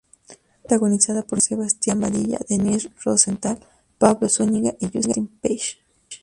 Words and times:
Es 0.31 0.37
protagonizada 0.63 1.21
por 1.21 1.41
Sebastián 1.41 1.99
Badilla, 2.01 2.39
Denise 2.49 2.89
Rosenthal, 3.05 3.59
Pablo 3.99 4.29
Zúñiga 4.29 4.73
y 4.79 4.87
Justin 4.91 5.27
Page. 5.27 5.77